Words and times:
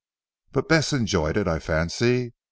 But 0.51 0.67
Bess 0.67 0.93
enjoyed 0.93 1.37
it 1.37 1.47
I 1.47 1.59
fancy. 1.59 2.33